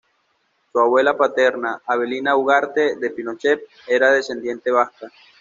Su 0.71 0.79
abuela 0.79 1.15
paterna, 1.15 1.79
Avelina 1.85 2.35
Ugarte 2.35 2.95
de 2.95 3.11
Pinochet, 3.11 3.61
era 3.85 4.11
descendiente 4.11 4.71
vasca. 4.71 5.11